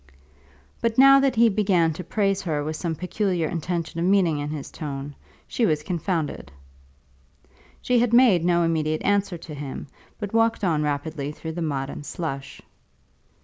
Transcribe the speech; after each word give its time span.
But 0.81 0.97
now 0.97 1.19
that 1.19 1.35
he 1.35 1.47
began 1.47 1.93
to 1.93 2.03
praise 2.03 2.41
her 2.41 2.63
with 2.63 2.75
some 2.75 2.95
peculiar 2.95 3.47
intention 3.47 3.99
of 3.99 4.05
meaning 4.07 4.39
in 4.39 4.49
his 4.49 4.71
tone, 4.71 5.13
she 5.47 5.63
was 5.63 5.83
confounded. 5.83 6.51
She 7.83 7.99
had 7.99 8.11
made 8.11 8.43
no 8.43 8.63
immediate 8.63 9.03
answer 9.03 9.37
to 9.37 9.53
him, 9.53 9.85
but 10.17 10.33
walked 10.33 10.63
on 10.63 10.81
rapidly 10.81 11.31
through 11.31 11.51
the 11.51 11.61
mud 11.61 11.91
and 11.91 12.03
slush. 12.03 12.63